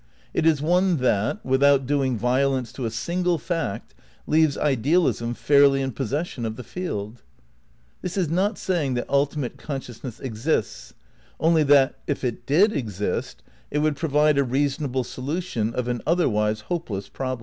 [0.33, 3.93] It is one that, without doing violence to a single fact,
[4.25, 7.21] leaves idealism fairly in possession of the field.
[8.01, 10.95] This is not saying that ultimate consciousness exists;
[11.39, 16.61] only that if it did exist it would provide a reasonble solution of an otherwise
[16.61, 17.39] hopeless problem.